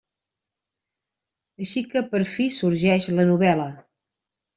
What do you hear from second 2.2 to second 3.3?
fi sorgeix la